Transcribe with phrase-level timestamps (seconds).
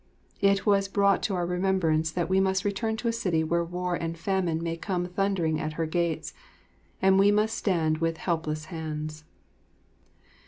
[0.39, 3.93] It was brought to our remembrance that we must return to a city where war
[3.93, 6.33] and famine may come thundering at her gates,
[7.03, 9.25] and we must stand with helpless hands.